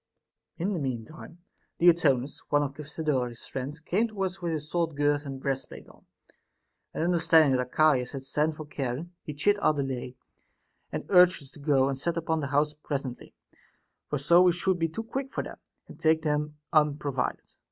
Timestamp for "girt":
4.97-5.27